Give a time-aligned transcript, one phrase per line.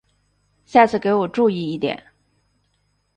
[0.65, 2.07] 下次给我注意一点！